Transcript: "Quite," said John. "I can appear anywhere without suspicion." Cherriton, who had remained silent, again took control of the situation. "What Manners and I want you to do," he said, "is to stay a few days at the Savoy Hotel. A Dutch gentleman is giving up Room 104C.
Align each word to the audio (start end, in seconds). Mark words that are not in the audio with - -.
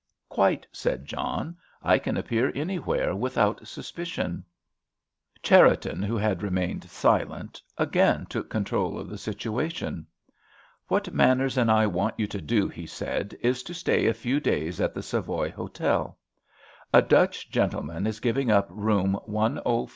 "Quite," 0.29 0.65
said 0.71 1.05
John. 1.05 1.57
"I 1.83 1.99
can 1.99 2.17
appear 2.17 2.51
anywhere 2.55 3.15
without 3.15 3.67
suspicion." 3.67 4.43
Cherriton, 5.43 6.01
who 6.01 6.17
had 6.17 6.41
remained 6.41 6.89
silent, 6.89 7.61
again 7.77 8.25
took 8.25 8.49
control 8.49 8.97
of 8.97 9.09
the 9.09 9.19
situation. 9.19 10.07
"What 10.87 11.13
Manners 11.13 11.55
and 11.55 11.69
I 11.69 11.85
want 11.85 12.15
you 12.19 12.25
to 12.25 12.41
do," 12.41 12.67
he 12.67 12.87
said, 12.87 13.37
"is 13.41 13.61
to 13.61 13.75
stay 13.75 14.07
a 14.07 14.13
few 14.15 14.39
days 14.39 14.81
at 14.81 14.95
the 14.95 15.03
Savoy 15.03 15.51
Hotel. 15.51 16.17
A 16.91 17.03
Dutch 17.03 17.51
gentleman 17.51 18.07
is 18.07 18.19
giving 18.19 18.49
up 18.49 18.65
Room 18.71 19.19
104C. 19.29 19.89